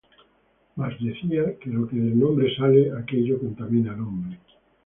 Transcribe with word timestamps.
Mas 0.77 0.95
decía, 0.99 1.57
que 1.59 1.69
lo 1.69 1.87
que 1.87 1.95
del 1.97 2.23
hombre 2.23 2.55
sale, 2.55 2.91
aquello 2.91 3.37
contamina 3.37 3.93
al 3.93 3.99
hombre. 4.01 4.39